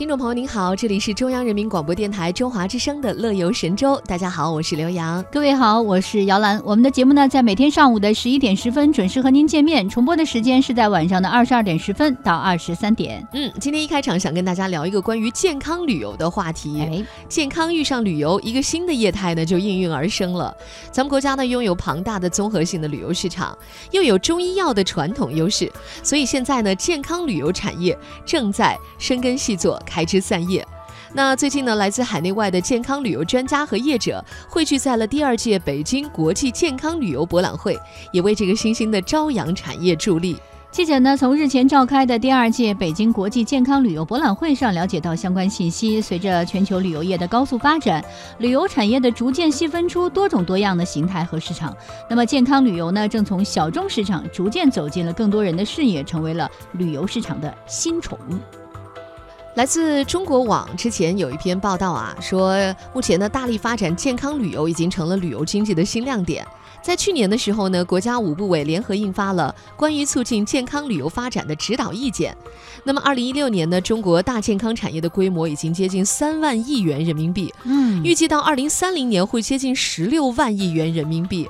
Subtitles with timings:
[0.00, 6.58] 听众朋友您好，这里是中央人民广播电台中华之声的《乐游神州》，大家好，我是刘洋，各位好，我是姚兰。
[6.64, 13.22] 我们的节目呢，在每天上午的十一点十分准时和您见面，重播的时间是在晚上的二十二点十分到二十三点。
[13.34, 16.80] 嗯，今天一开场想跟大家聊一个关于健康旅游的话题。
[16.80, 20.56] 哎，健康遇上旅游，一个新的业态呢就应运而生了。
[20.90, 23.54] 咱们国家呢拥有庞大的综合性的旅游市场，
[23.90, 25.70] 又有中医药的传统优势，
[26.02, 27.94] 所以现在呢，健康旅游产业
[28.24, 30.64] 正在深耕细作，开枝散叶。
[31.12, 37.76] 那最近呢，来自海内外的健康旅游专家和业者汇聚在了第二届北京国际健康旅游博览会，
[38.12, 40.36] 也为这个新兴的朝阳产业助力。
[40.70, 46.00] 记者呢，从日前召开的第二届北京国际健康旅游博览会上了解到相关信息。
[46.00, 48.04] 随着全球旅游业的高速发展，
[48.38, 51.76] 旅游产业的逐渐细分出多种多样的形态和市场，
[52.08, 58.16] 那么健康旅游呢，正从小众市场逐渐走进了更多人的视野，成为了旅游市场的新宠。
[59.54, 62.54] 来自中国网之前有一篇报道啊，说
[62.94, 66.46] 目前呢大力发展健康旅游已经成了旅游经济的新亮点。
[66.80, 72.34] 在去年的时候呢，国家五部委联合印发了关于促进健康旅游发展的指导意见。
[72.84, 81.46] 那么，二零一六年呢，中国大健康产业的规模已经接近三万亿元人民币，嗯，预计到二零三零年会接近十六万亿元人民币。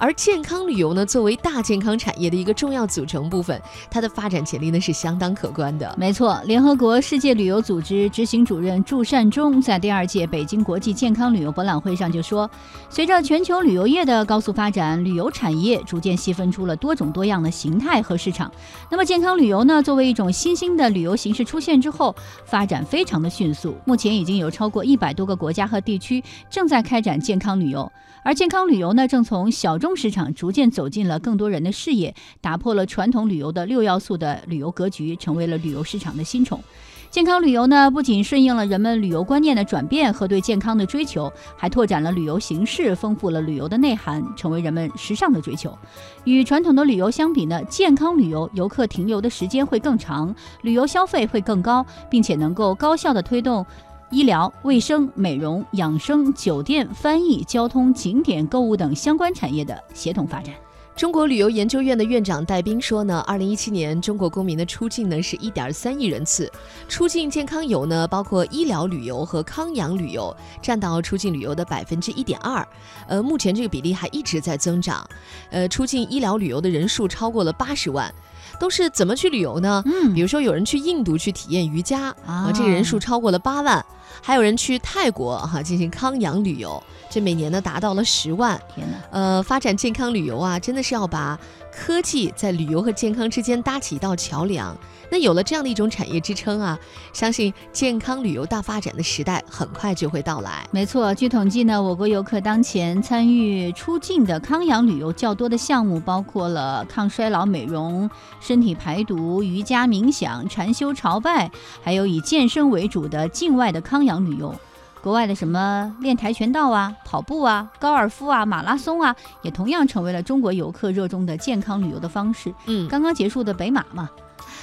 [0.00, 5.94] 而健康旅游呢，作为大健康产业的一个重要组成部分，它的发展潜力呢是相当可观的。
[5.98, 12.50] 没错，联合国世界旅游组织执行主任祝善忠在第二届北京国际健康旅游博览会上就说，
[12.88, 18.50] 随着全球旅游业的高速发展，旅游产业逐渐细分出了多种多样的形态和市场。
[18.90, 23.76] 那么健康旅游呢，作为一种新兴的旅游形式出现之后，发展非常的迅速。
[23.84, 36.62] 目前已经有超过一百多个国家和地区正在开展健康旅游，而健康旅游呢，正从小众市场逐渐走进了更多人的视野，打破了传统旅游的六要素的旅游格局，成为了旅游市场的新宠。
[37.10, 45.76] 健康旅游呢，不仅顺应了人们旅游观念的转变和对健康的追求，还拓展了旅游形式，丰富了旅游的内涵，成为人们时尚的追求。
[46.22, 53.66] 与传统的旅游相比呢，健康旅游游客停留的时间会更长，旅游消费会更高，并且能够高效的推动。
[54.10, 60.52] 医疗卫生、美容、养生、酒店、翻译、交通、景点、购物等相关产业的协同发展。
[60.96, 66.50] 中国旅游研究院的院长戴斌说呢，二零一七年中国公民的出境呢是一点三亿人次，
[66.88, 72.66] 出境健康游呢包括医疗旅游和康养旅游，占到出境旅游的百分之一点二，
[73.06, 75.08] 呃，目前这个比例还一直在增长，
[75.50, 78.12] 呃，出境医疗旅游的人数超过了八十万。
[78.60, 79.82] 都是怎么去旅游呢？
[79.86, 83.82] 嗯，比如说有人去印度去体验瑜伽啊，这个人数超过了八万；
[84.22, 88.60] 还有人去泰国哈进行康养旅游，这每年呢达到了十万。
[88.74, 88.96] 天哪！
[89.10, 91.40] 呃，发展健康旅游啊，真的是要把
[91.72, 94.76] 科技在旅游和健康之间搭起一道桥梁。
[95.12, 96.78] 那有了这样的一种产业支撑啊，
[97.12, 100.64] 相信健康旅游大发展的时代很快就会到来。
[100.70, 108.08] 没错，据统计呢，我国游客当前参与出境的康养旅游较多的项目，包括了抗衰老、美容、
[108.40, 111.50] 身体排毒、瑜伽、冥想、禅修、朝拜，
[111.82, 114.54] 还有以健身为主的境外的康养旅游。
[115.02, 122.54] 国外的什么练跆拳道啊、跑步啊、高尔夫啊、马拉松啊，也同样成为了中国游客热衷的健康旅游的方式。
[122.66, 124.10] 嗯，刚刚结束的北马嘛。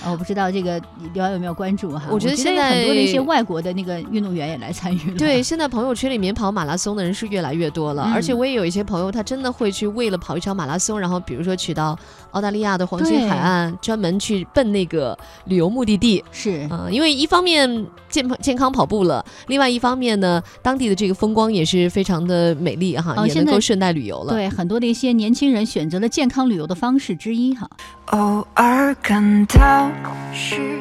[0.09, 0.81] 我不知道这个
[1.13, 2.03] 刘洋有没有关注哈？
[2.11, 5.17] 我觉得现在很多的一些外国的那个运动员也来参与了。
[5.17, 11.97] 对，现在朋友圈里面跑马拉松的人是越来越多了，而且我也有一些朋友，他真的会去为了跑一场马拉松，然后比如说去到
[12.31, 16.23] 澳大利亚的黄金海岸，专门去奔那个旅游目的地。
[16.31, 24.33] 是啊，因为一方面健健康跑步了，另外一方面呢，当地的这个风光也是非常的美丽哈，也能够顺带旅游了。
[24.33, 27.69] 对，很多的一些年轻人选择了健康旅游的方式之一哈。
[28.12, 29.91] 偶尔感到
[30.31, 30.79] 失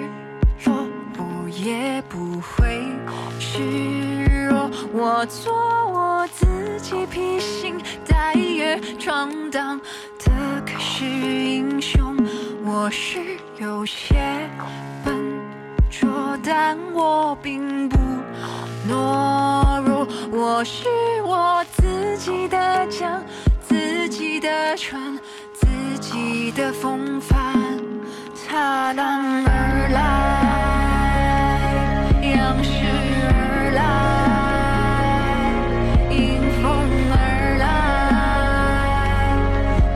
[0.64, 2.86] 落，不也不会
[3.40, 3.58] 示
[4.48, 4.70] 弱。
[4.92, 5.52] 我做
[5.90, 6.46] 我自
[6.80, 9.80] 己，披星戴月闯荡
[10.24, 10.30] 的
[10.64, 12.16] 盖世英雄。
[12.64, 13.18] 我是
[13.58, 14.48] 有些
[15.04, 15.12] 笨
[15.90, 17.98] 拙，但我并不
[18.88, 20.06] 懦弱。
[20.30, 20.86] 我是
[21.24, 23.20] 我自己的桨，
[23.60, 25.18] 自己的船。
[26.46, 27.36] 自己的风帆
[28.46, 29.98] 踏浪而来，
[32.22, 32.70] 扬世
[33.26, 33.82] 而来，
[36.08, 36.62] 迎风
[37.10, 37.14] 而
[37.58, 37.66] 来，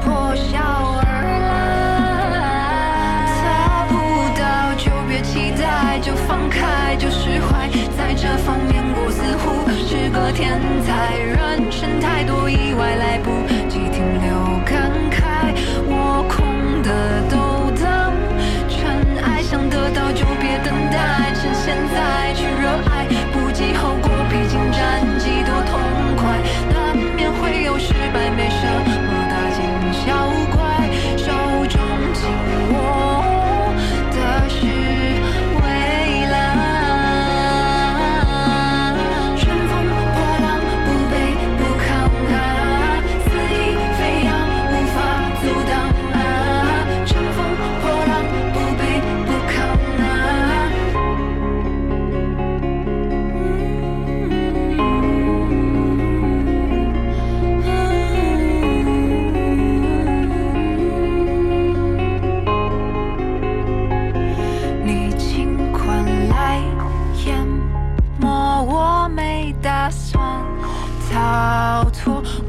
[0.02, 0.58] 破晓
[0.98, 1.06] 而
[1.46, 1.54] 来。
[3.38, 3.94] 擦不
[4.34, 4.42] 到
[4.74, 11.14] 就别期待，就放开，就释怀，在这方面我似乎是个天才。
[11.16, 13.39] 人生太多意外，来不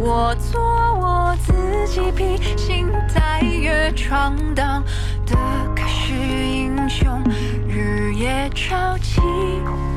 [0.04, 1.54] 我做我自
[1.88, 4.84] 己，披星戴月闯荡
[5.28, 5.38] 的
[5.76, 7.24] 盖世英雄，
[7.70, 9.22] 日夜潮起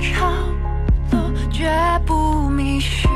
[0.02, 0.26] 潮
[1.10, 1.70] 落，绝
[2.04, 3.08] 不迷失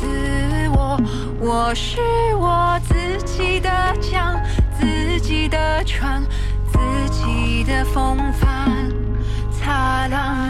[0.00, 0.96] 自我。
[1.40, 2.00] 我是
[2.36, 2.94] 我自
[3.24, 3.68] 己的
[4.00, 4.40] 桨，
[4.78, 6.22] 自己的船，
[6.70, 6.78] 自
[7.10, 8.70] 己的风帆，
[9.50, 10.45] 擦浪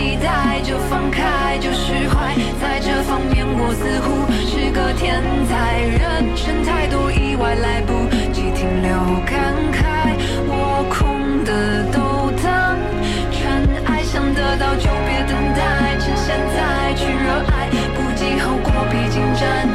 [0.00, 2.34] 期待，就放开，就释怀。
[2.58, 5.76] 在这方面，我似乎是个天才。
[5.76, 8.90] 人生太多意外，来不及停留
[9.28, 10.16] 感慨。
[10.48, 12.80] 我空的都当
[13.28, 19.68] 尘埃，想得到就别等待，趁现在去热爱，不计后果，毕竟战